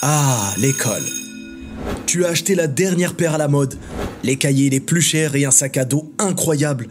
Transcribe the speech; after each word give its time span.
Ah, 0.00 0.54
l'école. 0.58 1.02
Tu 2.06 2.24
as 2.24 2.28
acheté 2.28 2.54
la 2.54 2.68
dernière 2.68 3.14
paire 3.14 3.34
à 3.34 3.38
la 3.38 3.48
mode, 3.48 3.74
les 4.22 4.36
cahiers 4.36 4.70
les 4.70 4.78
plus 4.78 5.02
chers 5.02 5.34
et 5.34 5.44
un 5.44 5.50
sac 5.50 5.76
à 5.76 5.84
dos 5.84 6.12
incroyable. 6.18 6.86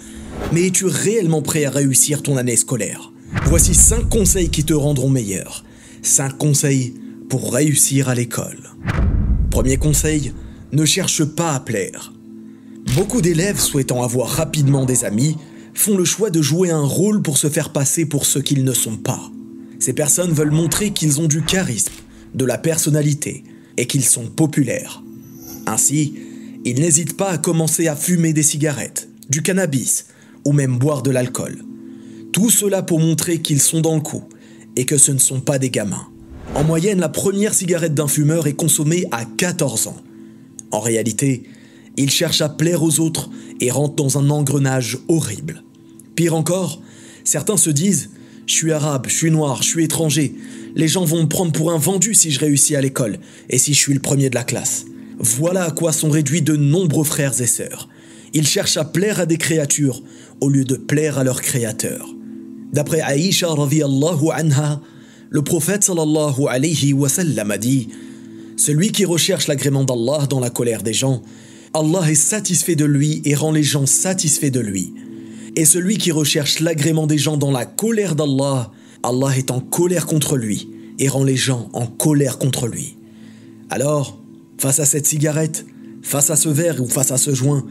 Mais 0.52 0.68
es-tu 0.68 0.88
réellement 0.88 1.42
prêt 1.42 1.64
à 1.64 1.70
réussir 1.70 2.22
ton 2.22 2.36
année 2.36 2.58
scolaire? 2.58 3.14
Voici 3.46 3.74
5 3.74 4.10
conseils 4.10 4.50
qui 4.50 4.66
te 4.66 4.74
rendront 4.74 5.10
meilleur. 5.10 5.64
5 6.02 6.38
conseils 6.38 6.96
pour 7.30 7.54
réussir 7.54 8.10
à 8.10 8.16
l'école. 8.16 8.72
Premier 9.52 9.78
conseil, 9.78 10.34
ne 10.74 10.84
cherche 10.84 11.24
pas 11.24 11.54
à 11.54 11.62
plaire. 11.62 12.12
Beaucoup 12.94 13.22
d'élèves 13.22 13.60
souhaitant 13.60 14.04
avoir 14.04 14.28
rapidement 14.28 14.84
des 14.84 15.06
amis 15.06 15.38
font 15.74 15.96
le 15.96 16.04
choix 16.04 16.30
de 16.30 16.42
jouer 16.42 16.72
un 16.72 16.86
rôle 16.86 17.22
pour 17.22 17.38
se 17.38 17.48
faire 17.48 17.72
passer 17.72 18.06
pour 18.06 18.26
ce 18.26 18.40
qu'ils 18.40 18.66
ne 18.66 18.74
sont 18.74 18.98
pas. 18.98 19.32
Ces 19.80 19.94
personnes 19.94 20.34
veulent 20.34 20.52
montrer 20.52 20.92
qu'ils 20.92 21.22
ont 21.22 21.28
du 21.28 21.42
charisme, 21.42 21.94
de 22.34 22.46
la 22.46 22.58
personnalité 22.58 23.44
et 23.78 23.88
qu'ils 23.88 24.06
sont 24.06 24.28
populaires. 24.28 25.04
Ainsi, 25.66 26.16
ils 26.66 26.80
n'hésitent 26.80 27.18
pas 27.18 27.30
à 27.30 27.38
commencer 27.38 27.88
à 27.88 27.96
fumer 27.96 28.34
des 28.34 28.44
cigarettes, 28.44 29.10
du 29.30 29.42
cannabis 29.42 30.06
ou 30.46 30.54
même 30.54 30.78
boire 30.78 31.04
de 31.04 31.12
l'alcool. 31.12 31.64
Tout 32.32 32.50
cela 32.50 32.82
pour 32.82 33.00
montrer 33.00 33.42
qu'ils 33.42 33.62
sont 33.62 33.82
dans 33.82 33.96
le 33.96 34.02
coup 34.02 34.24
et 34.76 34.86
que 34.86 34.98
ce 34.98 35.12
ne 35.12 35.18
sont 35.18 35.42
pas 35.42 35.60
des 35.60 35.70
gamins. 35.70 36.08
En 36.56 36.64
moyenne, 36.64 37.00
la 37.00 37.10
première 37.10 37.54
cigarette 37.54 37.94
d'un 37.94 38.08
fumeur 38.08 38.48
est 38.48 38.54
consommée 38.54 39.06
à 39.12 39.26
14 39.26 39.88
ans. 39.88 39.98
En 40.72 40.80
réalité, 40.80 41.44
il 41.98 42.10
cherche 42.10 42.42
à 42.42 42.50
plaire 42.50 42.84
aux 42.84 43.00
autres 43.00 43.30
et 43.60 43.72
rentre 43.72 43.96
dans 43.96 44.18
un 44.18 44.30
engrenage 44.30 45.00
horrible. 45.08 45.64
Pire 46.16 46.36
encore, 46.36 46.82
certains 47.24 47.58
se 47.58 47.70
disent 47.70 48.12
Je 48.46 48.54
suis 48.54 48.72
arabe, 48.72 49.08
je 49.08 49.16
suis 49.16 49.32
noir, 49.32 49.62
je 49.62 49.68
suis 49.68 49.84
étranger. 49.84 50.36
Les 50.78 50.88
gens 50.88 51.06
vont 51.06 51.24
me 51.24 51.28
prendre 51.28 51.52
pour 51.52 51.72
un 51.72 51.80
vendu 51.80 52.14
si 52.14 52.30
je 52.30 52.40
réussis 52.40 52.76
à 52.76 52.82
l'école 52.82 53.18
et 53.50 53.58
si 53.58 53.74
je 53.74 53.80
suis 53.80 53.96
le 53.96 54.00
premier 54.00 54.30
de 54.30 54.36
la 54.36 54.44
classe. 54.44 54.86
Voilà 55.18 55.64
à 55.64 55.72
quoi 55.72 55.92
sont 55.92 56.12
réduits 56.12 56.44
de 56.44 56.56
nombreux 56.56 57.04
frères 57.04 57.42
et 57.42 57.48
sœurs. 57.48 57.90
Ils 58.36 58.46
cherchent 58.46 58.78
à 58.78 58.86
plaire 58.86 59.20
à 59.20 59.26
des 59.26 59.40
créatures 59.40 60.04
au 60.40 60.50
lieu 60.50 60.66
de 60.66 60.76
plaire 60.76 61.18
à 61.18 61.24
leur 61.24 61.42
créateur. 61.42 62.14
D'après 62.72 63.02
Aïcha 63.02 63.48
anha, 64.36 64.82
le 65.32 65.42
prophète 65.42 65.84
sallallahu 65.84 66.46
alayhi 66.48 66.94
wa 66.94 67.10
sallam 67.10 67.50
a 67.50 67.58
dit 67.58 67.88
Celui 68.56 68.92
qui 68.92 69.04
recherche 69.04 69.48
l'agrément 69.48 69.84
d'Allah 69.84 70.28
dans 70.30 70.40
la 70.40 70.52
colère 70.52 70.84
des 70.84 70.94
gens, 70.94 71.24
Allah 71.74 72.12
est 72.12 72.14
satisfait 72.14 72.76
de 72.76 72.86
lui 72.86 73.24
et 73.26 73.34
rend 73.34 73.52
les 73.52 73.64
gens 73.64 73.88
satisfaits 73.88 74.52
de 74.52 74.60
lui. 74.60 74.94
Et 75.56 75.66
celui 75.66 75.98
qui 75.98 76.12
recherche 76.12 76.60
l'agrément 76.60 77.08
des 77.08 77.18
gens 77.18 77.36
dans 77.36 77.52
la 77.52 77.66
colère 77.66 78.14
d'Allah, 78.14 78.70
Allah 79.08 79.38
est 79.38 79.52
en 79.52 79.62
colère 79.62 80.06
contre 80.06 80.36
lui 80.36 80.68
et 81.00 81.08
rend 81.08 81.24
les 81.24 81.38
gens 81.38 81.70
en 81.72 81.88
colère 81.88 82.38
contre 82.38 82.68
lui. 82.68 82.98
Alors, 83.70 84.22
face 84.58 84.82
à 84.82 84.86
cette 84.86 85.08
cigarette, 85.08 85.66
face 86.02 86.30
à 86.30 86.36
ce 86.36 86.50
verre 86.50 86.82
ou 86.84 86.90
face 86.90 87.12
à 87.12 87.18
ce 87.18 87.34
joint, 87.34 87.66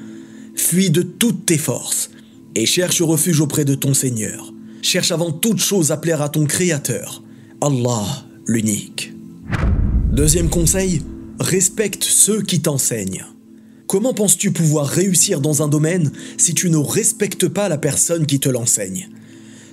fuis 0.55 0.89
de 0.89 1.03
toutes 1.03 1.45
tes 1.45 1.59
forces 1.59 2.11
et 2.55 2.65
cherche 2.65 3.03
refuge 3.03 3.43
auprès 3.43 3.67
de 3.67 3.75
ton 3.75 3.93
Seigneur. 3.93 4.55
Cherche 4.81 5.13
avant 5.13 5.31
toute 5.31 5.59
chose 5.59 5.93
à 5.93 5.99
plaire 5.99 6.23
à 6.23 6.31
ton 6.31 6.47
Créateur, 6.47 7.23
Allah 7.61 8.07
l'unique. 8.47 9.13
Deuxième 10.11 10.49
conseil, 10.49 11.03
respecte 11.39 12.05
ceux 12.05 12.41
qui 12.41 12.63
t'enseignent. 12.63 13.27
Comment 13.87 14.15
penses-tu 14.15 14.53
pouvoir 14.53 14.87
réussir 14.87 15.43
dans 15.43 15.63
un 15.63 15.69
domaine 15.69 16.13
si 16.39 16.55
tu 16.55 16.71
ne 16.71 16.79
respectes 16.79 17.47
pas 17.47 17.69
la 17.69 17.77
personne 17.77 18.25
qui 18.25 18.41
te 18.41 18.49
l'enseigne? 18.49 19.11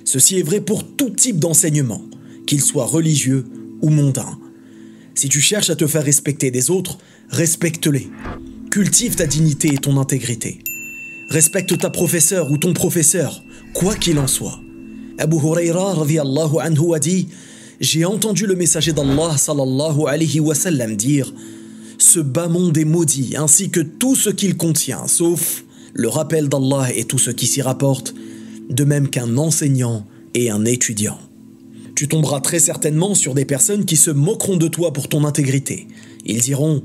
Ceci 0.04 0.38
est 0.38 0.42
vrai 0.42 0.60
pour 0.60 0.84
tout 0.84 1.10
type 1.10 1.38
d'enseignement, 1.38 2.02
qu'il 2.46 2.60
soit 2.60 2.84
religieux 2.84 3.44
ou 3.80 3.88
mondain. 3.88 4.38
Si 5.14 5.28
tu 5.28 5.40
cherches 5.40 5.70
à 5.70 5.76
te 5.76 5.86
faire 5.86 6.04
respecter 6.04 6.50
des 6.50 6.70
autres, 6.70 6.98
respecte-les. 7.30 8.08
Cultive 8.70 9.14
ta 9.14 9.26
dignité 9.26 9.68
et 9.72 9.78
ton 9.78 9.98
intégrité. 9.98 10.58
Respecte 11.30 11.78
ta 11.78 11.90
professeure 11.90 12.50
ou 12.50 12.58
ton 12.58 12.74
professeur, 12.74 13.42
quoi 13.72 13.94
qu'il 13.94 14.18
en 14.18 14.26
soit. 14.26 14.60
Abu 15.18 15.36
Huraira 15.36 15.94
anhu 16.60 16.94
a 16.94 16.98
dit 16.98 17.28
J'ai 17.80 18.04
entendu 18.04 18.46
le 18.46 18.56
messager 18.56 18.92
d'Allah 18.92 19.36
sallallahu 19.38 20.06
alayhi 20.06 20.40
wa 20.40 20.54
sallam 20.54 20.96
dire 20.96 21.32
Ce 21.98 22.18
bas 22.18 22.48
monde 22.48 22.76
est 22.76 22.84
maudit 22.84 23.36
ainsi 23.36 23.70
que 23.70 23.80
tout 23.80 24.16
ce 24.16 24.28
qu'il 24.30 24.56
contient, 24.56 25.06
sauf 25.06 25.64
le 25.92 26.08
rappel 26.08 26.48
d'Allah 26.48 26.88
et 26.94 27.04
tout 27.04 27.18
ce 27.18 27.30
qui 27.30 27.46
s'y 27.46 27.62
rapporte, 27.62 28.14
de 28.70 28.84
même 28.84 29.08
qu'un 29.08 29.36
enseignant 29.36 30.06
et 30.34 30.50
un 30.50 30.64
étudiant. 30.64 31.18
Tu 31.94 32.08
tomberas 32.08 32.40
très 32.40 32.58
certainement 32.58 33.14
sur 33.14 33.34
des 33.34 33.44
personnes 33.44 33.84
qui 33.84 33.96
se 33.96 34.10
moqueront 34.10 34.56
de 34.56 34.66
toi 34.66 34.92
pour 34.92 35.08
ton 35.08 35.24
intégrité. 35.24 35.86
Ils 36.24 36.40
diront 36.40 36.82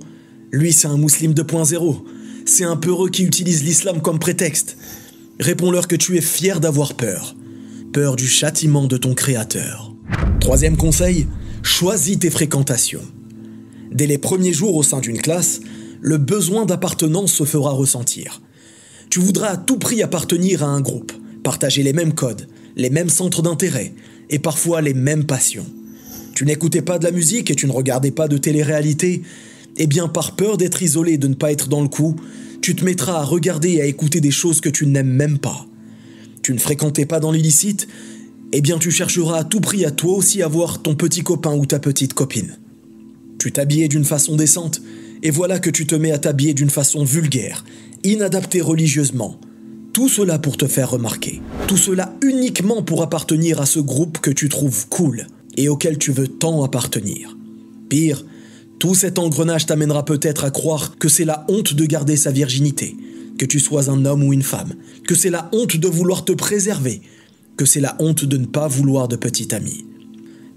Lui, 0.51 0.71
c'est 0.71 0.87
un 0.87 0.97
musulman 0.97 1.33
2.0. 1.33 2.03
C'est 2.45 2.63
un 2.63 2.75
peureux 2.75 3.09
qui 3.09 3.23
utilise 3.23 3.63
l'islam 3.63 4.01
comme 4.01 4.19
prétexte. 4.19 4.77
Réponds-leur 5.39 5.87
que 5.87 5.95
tu 5.95 6.17
es 6.17 6.21
fier 6.21 6.59
d'avoir 6.59 6.93
peur. 6.93 7.35
Peur 7.91 8.15
du 8.15 8.27
châtiment 8.27 8.85
de 8.85 8.97
ton 8.97 9.15
Créateur. 9.15 9.95
Troisième 10.39 10.77
conseil 10.77 11.27
choisis 11.63 12.19
tes 12.19 12.29
fréquentations. 12.29 13.03
Dès 13.91 14.05
les 14.05 14.17
premiers 14.17 14.53
jours 14.53 14.75
au 14.75 14.83
sein 14.83 14.99
d'une 14.99 15.21
classe, 15.21 15.59
le 16.01 16.17
besoin 16.17 16.65
d'appartenance 16.65 17.33
se 17.33 17.43
fera 17.43 17.71
ressentir. 17.71 18.41
Tu 19.09 19.19
voudras 19.19 19.49
à 19.49 19.57
tout 19.57 19.77
prix 19.77 20.03
appartenir 20.03 20.63
à 20.63 20.67
un 20.67 20.81
groupe, 20.81 21.11
partager 21.49 21.81
les 21.81 21.93
mêmes 21.93 22.13
codes, 22.13 22.47
les 22.75 22.91
mêmes 22.91 23.09
centres 23.09 23.41
d'intérêt 23.41 23.91
et 24.29 24.37
parfois 24.37 24.83
les 24.83 24.93
mêmes 24.93 25.23
passions. 25.23 25.65
Tu 26.35 26.45
n'écoutais 26.45 26.83
pas 26.83 26.99
de 26.99 27.05
la 27.05 27.09
musique 27.09 27.49
et 27.49 27.55
tu 27.55 27.65
ne 27.65 27.71
regardais 27.71 28.11
pas 28.11 28.27
de 28.27 28.37
télé-réalité, 28.37 29.23
eh 29.77 29.87
bien 29.87 30.07
par 30.07 30.35
peur 30.35 30.57
d'être 30.57 30.83
isolé 30.83 31.13
et 31.13 31.17
de 31.17 31.27
ne 31.27 31.33
pas 31.33 31.51
être 31.51 31.67
dans 31.67 31.81
le 31.81 31.87
coup, 31.87 32.15
tu 32.61 32.75
te 32.75 32.85
mettras 32.85 33.15
à 33.21 33.23
regarder 33.23 33.71
et 33.71 33.81
à 33.81 33.85
écouter 33.85 34.21
des 34.21 34.29
choses 34.29 34.61
que 34.61 34.69
tu 34.69 34.85
n'aimes 34.85 35.09
même 35.09 35.39
pas. 35.39 35.65
Tu 36.43 36.53
ne 36.53 36.59
fréquentais 36.59 37.07
pas 37.07 37.19
dans 37.19 37.31
l'illicite, 37.31 37.87
eh 38.51 38.61
bien 38.61 38.77
tu 38.77 38.91
chercheras 38.91 39.39
à 39.39 39.43
tout 39.43 39.59
prix 39.59 39.85
à 39.85 39.89
toi 39.89 40.15
aussi 40.15 40.43
avoir 40.43 40.83
ton 40.83 40.93
petit 40.93 41.23
copain 41.23 41.55
ou 41.55 41.65
ta 41.65 41.79
petite 41.79 42.13
copine. 42.13 42.59
Tu 43.39 43.51
t'habillais 43.51 43.87
d'une 43.87 44.05
façon 44.05 44.35
décente, 44.35 44.83
et 45.23 45.31
voilà 45.31 45.57
que 45.57 45.71
tu 45.71 45.87
te 45.87 45.95
mets 45.95 46.11
à 46.11 46.19
t'habiller 46.19 46.53
d'une 46.53 46.69
façon 46.69 47.03
vulgaire, 47.03 47.65
inadaptée 48.03 48.61
religieusement, 48.61 49.39
tout 49.93 50.09
cela 50.09 50.39
pour 50.39 50.57
te 50.57 50.67
faire 50.67 50.91
remarquer. 50.91 51.41
Tout 51.67 51.77
cela 51.77 52.13
uniquement 52.21 52.83
pour 52.83 53.01
appartenir 53.01 53.59
à 53.59 53.65
ce 53.65 53.79
groupe 53.79 54.19
que 54.19 54.31
tu 54.31 54.49
trouves 54.49 54.87
cool 54.87 55.27
et 55.57 55.67
auquel 55.69 55.97
tu 55.97 56.11
veux 56.11 56.27
tant 56.27 56.63
appartenir. 56.63 57.35
Pire, 57.89 58.23
tout 58.79 58.95
cet 58.95 59.19
engrenage 59.19 59.65
t'amènera 59.65 60.05
peut-être 60.05 60.45
à 60.45 60.51
croire 60.51 60.97
que 60.97 61.09
c'est 61.09 61.25
la 61.25 61.45
honte 61.49 61.73
de 61.73 61.85
garder 61.85 62.15
sa 62.15 62.31
virginité, 62.31 62.95
que 63.37 63.45
tu 63.45 63.59
sois 63.59 63.89
un 63.89 64.05
homme 64.05 64.23
ou 64.23 64.31
une 64.31 64.43
femme, 64.43 64.73
que 65.05 65.15
c'est 65.15 65.29
la 65.29 65.49
honte 65.53 65.75
de 65.75 65.87
vouloir 65.87 66.23
te 66.23 66.31
préserver, 66.31 67.01
que 67.57 67.65
c'est 67.65 67.81
la 67.81 67.97
honte 67.99 68.25
de 68.25 68.37
ne 68.37 68.45
pas 68.45 68.67
vouloir 68.67 69.07
de 69.07 69.15
petit 69.15 69.53
ami. 69.53 69.85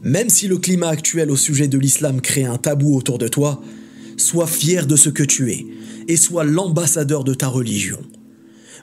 Même 0.03 0.29
si 0.29 0.47
le 0.47 0.59
climat 0.59 0.89
actuel 0.89 1.31
au 1.31 1.37
sujet 1.37 1.69
de 1.69 1.79
l'islam 1.79 2.21
crée 2.21 2.45
un 2.45 2.59
tabou 2.59 2.97
autour 2.97 3.19
de 3.19 3.29
toi, 3.29 3.63
sois 4.17 4.47
fier 4.47 4.87
de 4.87 4.97
ce 4.97 5.09
que 5.09 5.23
tu 5.23 5.53
es 5.53 5.67
et 6.07 6.17
sois 6.17 6.45
l'ambassadeur 6.45 7.25
de 7.25 7.35
ta 7.35 7.49
religion 7.49 7.99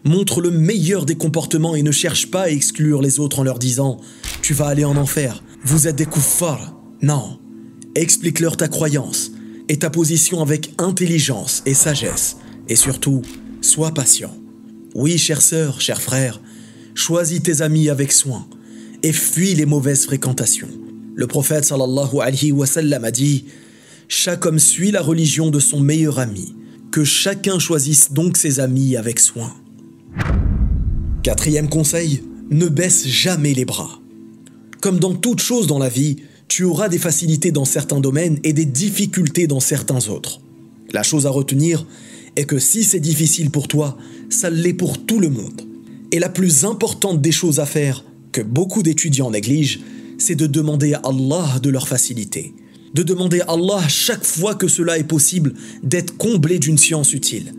montre 0.05 0.41
le 0.41 0.51
meilleur 0.51 1.05
des 1.05 1.15
comportements 1.15 1.75
et 1.75 1.83
ne 1.83 1.91
cherche 1.91 2.31
pas 2.31 2.43
à 2.43 2.49
exclure 2.49 3.01
les 3.01 3.19
autres 3.19 3.39
en 3.39 3.43
leur 3.43 3.59
disant⁇ 3.59 3.97
Tu 4.41 4.53
vas 4.53 4.67
aller 4.67 4.85
en 4.85 4.97
enfer, 4.97 5.43
vous 5.63 5.87
êtes 5.87 5.95
des 5.95 6.05
kuffars⁇ 6.05 6.75
Non, 7.05 7.39
explique-leur 7.95 8.57
ta 8.57 8.67
croyance 8.67 9.31
et 9.67 9.77
ta 9.77 9.89
position 9.89 10.41
avec 10.41 10.73
intelligence 10.77 11.61
et 11.65 11.73
sagesse, 11.73 12.37
et 12.67 12.75
surtout, 12.75 13.21
sois 13.61 13.93
patient. 13.93 14.35
Oui, 14.95 15.17
chère 15.17 15.41
sœur, 15.41 15.81
cher 15.81 16.01
frère, 16.01 16.41
choisis 16.95 17.43
tes 17.43 17.61
amis 17.61 17.89
avec 17.89 18.11
soin 18.11 18.47
et 19.03 19.13
fuis 19.13 19.55
les 19.55 19.65
mauvaises 19.65 20.05
fréquentations. 20.05 20.69
Le 21.15 21.27
prophète 21.27 21.65
sallallahu 21.65 22.19
alayhi 22.21 22.51
wa 22.51 22.65
sallam 22.65 23.03
a 23.03 23.11
dit 23.11 23.45
Chaque 24.07 24.45
homme 24.45 24.59
suit 24.59 24.91
la 24.91 25.01
religion 25.01 25.49
de 25.49 25.59
son 25.59 25.79
meilleur 25.79 26.19
ami, 26.19 26.55
que 26.91 27.03
chacun 27.03 27.59
choisisse 27.59 28.11
donc 28.11 28.37
ses 28.37 28.59
amis 28.59 28.95
avec 28.95 29.19
soin. 29.19 29.53
Quatrième 31.21 31.67
conseil, 31.67 32.23
ne 32.49 32.67
baisse 32.67 33.05
jamais 33.05 33.53
les 33.53 33.65
bras. 33.65 33.99
Comme 34.81 34.99
dans 34.99 35.13
toute 35.13 35.41
chose 35.41 35.67
dans 35.67 35.77
la 35.77 35.89
vie, 35.89 36.15
tu 36.47 36.63
auras 36.63 36.87
des 36.87 36.97
facilités 36.97 37.51
dans 37.51 37.65
certains 37.65 37.99
domaines 37.99 38.39
et 38.45 38.53
des 38.53 38.63
difficultés 38.63 39.45
dans 39.45 39.59
certains 39.59 40.07
autres. 40.07 40.39
La 40.93 41.03
chose 41.03 41.25
à 41.25 41.29
retenir 41.29 41.85
est 42.37 42.45
que 42.45 42.57
si 42.57 42.85
c'est 42.85 43.01
difficile 43.01 43.51
pour 43.51 43.67
toi, 43.67 43.97
ça 44.29 44.49
l'est 44.49 44.73
pour 44.73 45.05
tout 45.05 45.19
le 45.19 45.29
monde. 45.29 45.61
Et 46.13 46.19
la 46.19 46.29
plus 46.29 46.63
importante 46.63 47.21
des 47.21 47.33
choses 47.33 47.59
à 47.59 47.65
faire, 47.65 48.05
que 48.31 48.41
beaucoup 48.41 48.81
d'étudiants 48.81 49.31
négligent, 49.31 49.81
c'est 50.17 50.35
de 50.35 50.47
demander 50.47 50.93
à 50.93 51.01
Allah 51.03 51.59
de 51.61 51.69
leur 51.69 51.89
facilité. 51.89 52.53
De 52.93 53.03
demander 53.03 53.41
à 53.41 53.51
Allah 53.51 53.85
chaque 53.89 54.23
fois 54.23 54.55
que 54.55 54.69
cela 54.69 54.97
est 54.97 55.03
possible 55.03 55.53
d'être 55.83 56.15
comblé 56.15 56.59
d'une 56.59 56.77
science 56.77 57.11
utile. 57.11 57.53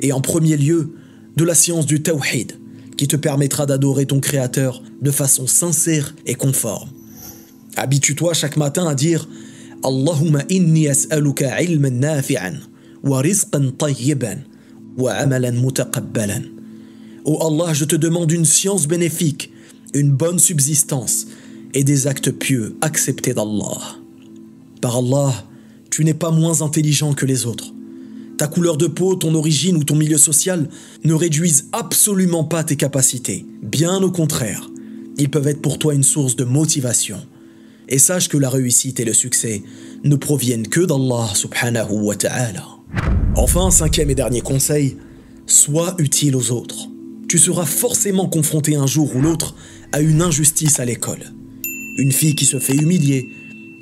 Et 0.00 0.12
en 0.12 0.20
premier 0.20 0.56
lieu, 0.56 0.94
de 1.36 1.44
la 1.44 1.54
science 1.54 1.86
du 1.86 2.02
tawhid, 2.02 2.58
qui 2.96 3.08
te 3.08 3.16
permettra 3.16 3.66
d'adorer 3.66 4.06
ton 4.06 4.20
Créateur 4.20 4.82
de 5.00 5.10
façon 5.10 5.46
sincère 5.46 6.14
et 6.26 6.34
conforme. 6.34 6.88
Habitue-toi 7.76 8.34
chaque 8.34 8.56
matin 8.56 8.86
à 8.86 8.94
dire 8.94 9.28
Allahumma 9.82 10.42
inni 10.48 10.88
as'aluka 10.88 11.60
ilman 11.62 12.00
nafi'an 12.00 12.54
wa 13.02 13.20
rizqan 13.20 13.72
tayyiban 13.76 14.38
wa 14.96 15.12
amalan 15.12 15.52
mutaqabbalan. 15.52 16.42
Oh 17.24 17.38
Allah, 17.46 17.72
je 17.74 17.84
te 17.84 17.96
demande 17.96 18.30
une 18.32 18.44
science 18.44 18.86
bénéfique, 18.86 19.50
une 19.92 20.10
bonne 20.10 20.38
subsistance 20.38 21.26
et 21.74 21.84
des 21.84 22.06
actes 22.06 22.30
pieux 22.30 22.76
acceptés 22.80 23.34
d'Allah. 23.34 23.98
Par 24.80 24.96
Allah, 24.98 25.32
tu 25.90 26.04
n'es 26.04 26.14
pas 26.14 26.30
moins 26.30 26.62
intelligent 26.62 27.14
que 27.14 27.26
les 27.26 27.46
autres. 27.46 27.72
Ta 28.36 28.48
couleur 28.48 28.76
de 28.76 28.86
peau, 28.86 29.14
ton 29.14 29.34
origine 29.34 29.76
ou 29.76 29.84
ton 29.84 29.94
milieu 29.94 30.18
social 30.18 30.68
ne 31.04 31.14
réduisent 31.14 31.68
absolument 31.72 32.44
pas 32.44 32.64
tes 32.64 32.76
capacités. 32.76 33.46
Bien 33.62 34.02
au 34.02 34.10
contraire, 34.10 34.70
ils 35.16 35.30
peuvent 35.30 35.46
être 35.46 35.62
pour 35.62 35.78
toi 35.78 35.94
une 35.94 36.02
source 36.02 36.34
de 36.36 36.44
motivation. 36.44 37.18
Et 37.88 37.98
sache 37.98 38.28
que 38.28 38.38
la 38.38 38.50
réussite 38.50 38.98
et 38.98 39.04
le 39.04 39.12
succès 39.12 39.62
ne 40.02 40.16
proviennent 40.16 40.66
que 40.66 40.80
d'Allah 40.80 41.28
subhanahu 41.34 41.92
wa 41.92 42.16
ta'ala. 42.16 42.64
Enfin, 43.36 43.70
cinquième 43.70 44.10
et 44.10 44.14
dernier 44.14 44.40
conseil, 44.40 44.96
sois 45.46 45.94
utile 45.98 46.34
aux 46.34 46.50
autres. 46.50 46.88
Tu 47.28 47.38
seras 47.38 47.66
forcément 47.66 48.28
confronté 48.28 48.74
un 48.76 48.86
jour 48.86 49.14
ou 49.14 49.20
l'autre 49.20 49.54
à 49.92 50.00
une 50.00 50.22
injustice 50.22 50.80
à 50.80 50.84
l'école. 50.84 51.32
Une 51.98 52.12
fille 52.12 52.34
qui 52.34 52.46
se 52.46 52.58
fait 52.58 52.74
humilier, 52.74 53.28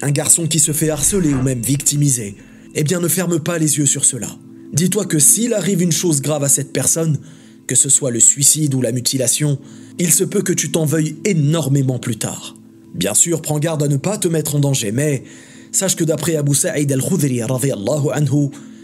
un 0.03 0.11
garçon 0.11 0.47
qui 0.47 0.59
se 0.59 0.73
fait 0.73 0.91
harceler 0.91 1.33
ou 1.33 1.43
même 1.43 1.61
victimiser. 1.61 2.35
Eh 2.75 2.85
bien, 2.85 3.01
ne 3.01 3.09
ferme 3.09 3.39
pas 3.41 3.59
les 3.59 3.79
yeux 3.79 3.87
sur 3.87 4.05
cela. 4.05 4.29
Dis-toi 4.73 5.05
que 5.05 5.19
s'il 5.19 5.53
arrive 5.53 5.83
une 5.83 5.93
chose 5.93 6.23
grave 6.23 6.45
à 6.45 6.49
cette 6.49 6.73
personne, 6.73 7.19
que 7.67 7.75
ce 7.75 7.89
soit 7.89 8.11
le 8.11 8.21
suicide 8.21 8.75
ou 8.75 8.81
la 8.81 8.93
mutilation, 8.93 9.59
il 9.99 10.13
se 10.13 10.25
peut 10.25 10.43
que 10.43 10.53
tu 10.53 10.71
t'en 10.71 10.87
veuilles 10.87 11.17
énormément 11.25 11.99
plus 11.99 12.17
tard. 12.17 12.57
Bien 12.95 13.15
sûr, 13.15 13.43
prends 13.43 13.59
garde 13.59 13.83
à 13.83 13.89
ne 13.89 13.97
pas 13.97 14.19
te 14.19 14.29
mettre 14.29 14.55
en 14.55 14.61
danger, 14.61 14.93
mais 14.93 15.25
sache 15.71 15.97
que 15.97 16.05
d'après 16.05 16.37
Abu 16.37 16.55
Sa'id 16.55 16.91
al-Khudri 16.91 17.41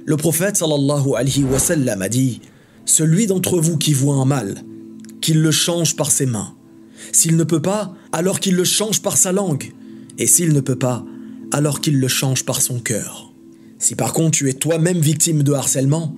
le 0.09 0.17
prophète 0.17 0.57
sallallahu 0.57 1.15
alayhi 1.17 1.45
wa 1.45 1.59
sallam 1.59 2.01
a 2.01 2.09
dit 2.09 2.41
Celui 2.87 3.27
d'entre 3.27 3.61
vous 3.61 3.77
qui 3.77 3.93
voit 3.93 4.15
un 4.15 4.25
mal, 4.25 4.65
qu'il 5.21 5.43
le 5.43 5.51
change 5.51 5.97
par 5.97 6.11
ses 6.11 6.25
mains. 6.25 6.55
S'il 7.13 7.37
ne 7.37 7.45
peut 7.45 7.61
pas, 7.61 7.95
alors 8.13 8.41
qu'il 8.41 8.55
le 8.55 8.65
change 8.65 9.03
par 9.03 9.19
sa 9.19 9.33
langue. 9.33 9.73
Et 10.19 10.27
s'il 10.27 10.55
ne 10.55 10.61
peut 10.61 10.79
pas, 10.79 11.05
alors 11.53 11.83
qu'il 11.83 12.01
le 12.01 12.09
change 12.09 12.47
par 12.47 12.63
son 12.63 12.81
cœur. 12.81 13.28
Si 13.79 13.95
par 13.95 14.13
contre 14.13 14.33
tu 14.33 14.49
es 14.49 14.55
toi-même 14.55 14.99
victime 14.99 15.43
de 15.43 15.53
harcèlement, 15.53 16.15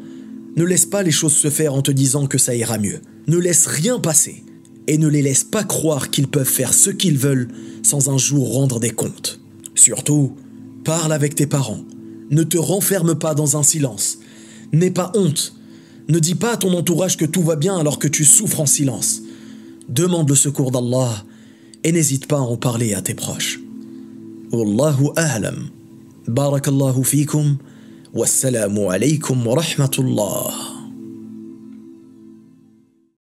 ne 0.57 0.65
laisse 0.65 0.87
pas 0.87 1.03
les 1.03 1.11
choses 1.11 1.35
se 1.35 1.51
faire 1.51 1.75
en 1.75 1.83
te 1.83 1.91
disant 1.91 2.27
que 2.27 2.39
ça 2.39 2.55
ira 2.55 2.79
mieux. 2.79 3.01
Ne 3.29 3.37
laisse 3.37 3.67
rien 3.67 4.01
passer 4.01 4.45
et 4.87 4.99
ne 4.99 5.09
les 5.09 5.23
laisse 5.23 5.45
pas 5.45 5.65
croire 5.65 6.11
qu'ils 6.11 6.29
peuvent 6.29 6.45
faire 6.45 6.75
ce 6.75 6.91
qu'ils 6.91 7.19
veulent 7.19 7.49
sans 7.83 8.09
un 8.09 8.19
jour 8.19 8.55
rendre 8.55 8.81
des 8.81 8.91
comptes. 8.91 9.41
Surtout, 9.75 10.37
parle 10.85 11.13
avec 11.13 11.35
tes 11.35 11.47
parents. 11.47 11.85
Ne 12.31 12.43
te 12.43 12.59
renferme 12.59 13.15
pas 13.15 13.35
dans 13.35 13.57
un 13.57 13.63
silence. 13.63 14.19
N'aie 14.73 14.91
pas 14.91 15.13
honte. 15.15 15.55
Ne 16.09 16.19
dis 16.19 16.35
pas 16.35 16.55
à 16.55 16.57
ton 16.57 16.73
entourage 16.73 17.17
que 17.17 17.25
tout 17.25 17.43
va 17.43 17.57
bien 17.57 17.77
alors 17.79 17.99
que 17.99 18.09
tu 18.09 18.25
souffres 18.25 18.61
en 18.61 18.67
silence. 18.67 19.23
Demande 19.89 20.29
le 20.29 20.35
secours 20.35 20.71
d'Allah 20.71 21.25
et 21.85 21.93
n'hésite 21.93 22.27
pas 22.27 22.39
à 22.39 22.41
en 22.41 22.57
parler 22.57 22.95
à 22.95 23.03
tes 23.03 23.15
proches. 23.15 23.61
Wallahu 24.53 25.11
a'lam. 25.17 25.71
بارك 26.29 26.69
الله 26.69 27.03
فيكم 27.03 27.57
والسلام 28.15 28.81
عليكم 28.87 29.47
ورحمة 29.47 29.91
الله. 29.99 30.70